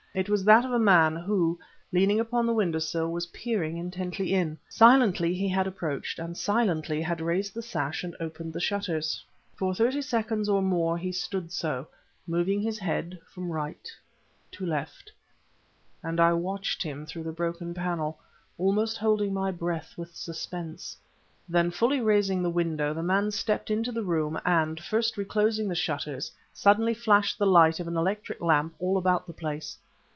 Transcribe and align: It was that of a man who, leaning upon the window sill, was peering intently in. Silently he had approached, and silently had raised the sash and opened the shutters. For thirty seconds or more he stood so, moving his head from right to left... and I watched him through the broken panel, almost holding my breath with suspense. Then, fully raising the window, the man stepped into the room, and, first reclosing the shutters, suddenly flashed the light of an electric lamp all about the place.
It 0.13 0.27
was 0.27 0.43
that 0.43 0.65
of 0.65 0.71
a 0.73 0.77
man 0.77 1.15
who, 1.15 1.57
leaning 1.93 2.19
upon 2.19 2.45
the 2.45 2.51
window 2.53 2.79
sill, 2.79 3.09
was 3.13 3.27
peering 3.27 3.77
intently 3.77 4.33
in. 4.33 4.57
Silently 4.67 5.33
he 5.33 5.47
had 5.47 5.65
approached, 5.67 6.19
and 6.19 6.35
silently 6.35 7.01
had 7.01 7.21
raised 7.21 7.53
the 7.53 7.61
sash 7.61 8.03
and 8.03 8.13
opened 8.19 8.51
the 8.51 8.59
shutters. 8.59 9.23
For 9.55 9.73
thirty 9.73 10.01
seconds 10.01 10.49
or 10.49 10.61
more 10.61 10.97
he 10.97 11.13
stood 11.13 11.53
so, 11.53 11.87
moving 12.27 12.59
his 12.59 12.77
head 12.77 13.19
from 13.33 13.49
right 13.53 13.89
to 14.51 14.65
left... 14.65 15.13
and 16.03 16.19
I 16.19 16.33
watched 16.33 16.83
him 16.83 17.05
through 17.05 17.23
the 17.23 17.31
broken 17.31 17.73
panel, 17.73 18.19
almost 18.57 18.97
holding 18.97 19.33
my 19.33 19.49
breath 19.49 19.97
with 19.97 20.13
suspense. 20.13 20.97
Then, 21.47 21.71
fully 21.71 22.01
raising 22.01 22.43
the 22.43 22.49
window, 22.49 22.93
the 22.93 23.01
man 23.01 23.31
stepped 23.31 23.71
into 23.71 23.93
the 23.93 24.03
room, 24.03 24.37
and, 24.43 24.77
first 24.77 25.15
reclosing 25.15 25.69
the 25.69 25.73
shutters, 25.73 26.33
suddenly 26.51 26.93
flashed 26.93 27.39
the 27.39 27.47
light 27.47 27.79
of 27.79 27.87
an 27.87 27.95
electric 27.95 28.41
lamp 28.41 28.75
all 28.77 28.97
about 28.97 29.25
the 29.25 29.31
place. 29.31 29.77